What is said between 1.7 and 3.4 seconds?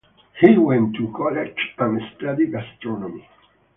and studied astronomy.